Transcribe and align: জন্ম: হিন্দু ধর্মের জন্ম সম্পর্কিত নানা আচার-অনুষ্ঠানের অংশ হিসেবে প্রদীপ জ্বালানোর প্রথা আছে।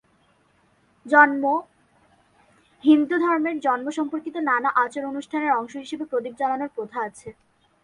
জন্ম: 1.05 1.43
হিন্দু 2.83 3.15
ধর্মের 3.17 3.57
জন্ম 3.59 3.87
সম্পর্কিত 3.97 4.35
নানা 4.49 4.69
আচার-অনুষ্ঠানের 4.83 5.55
অংশ 5.59 5.73
হিসেবে 5.75 6.05
প্রদীপ 6.11 6.33
জ্বালানোর 6.37 6.71
প্রথা 6.75 6.99
আছে। 7.07 7.29